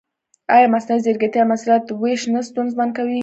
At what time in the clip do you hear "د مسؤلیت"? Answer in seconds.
1.45-1.85